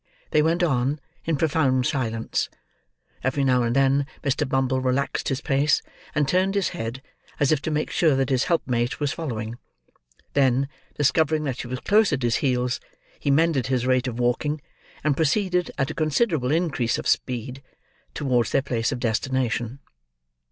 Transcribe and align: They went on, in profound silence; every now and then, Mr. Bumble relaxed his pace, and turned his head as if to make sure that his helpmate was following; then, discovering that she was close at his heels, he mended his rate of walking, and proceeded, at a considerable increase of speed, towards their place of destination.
They 0.31 0.41
went 0.41 0.63
on, 0.63 0.99
in 1.25 1.37
profound 1.37 1.85
silence; 1.85 2.49
every 3.23 3.43
now 3.43 3.61
and 3.61 3.75
then, 3.75 4.07
Mr. 4.23 4.49
Bumble 4.49 4.81
relaxed 4.81 5.29
his 5.29 5.41
pace, 5.41 5.83
and 6.15 6.27
turned 6.27 6.55
his 6.55 6.69
head 6.69 7.03
as 7.39 7.51
if 7.51 7.61
to 7.61 7.69
make 7.69 7.91
sure 7.91 8.15
that 8.15 8.31
his 8.31 8.45
helpmate 8.45 8.99
was 8.99 9.13
following; 9.13 9.59
then, 10.33 10.67
discovering 10.95 11.43
that 11.43 11.57
she 11.59 11.67
was 11.67 11.81
close 11.81 12.11
at 12.11 12.23
his 12.23 12.37
heels, 12.37 12.79
he 13.19 13.29
mended 13.29 13.67
his 13.67 13.85
rate 13.85 14.07
of 14.07 14.19
walking, 14.19 14.59
and 15.03 15.15
proceeded, 15.15 15.69
at 15.77 15.91
a 15.91 15.93
considerable 15.93 16.49
increase 16.49 16.97
of 16.97 17.07
speed, 17.07 17.61
towards 18.15 18.51
their 18.51 18.63
place 18.63 18.91
of 18.91 18.99
destination. 18.99 19.81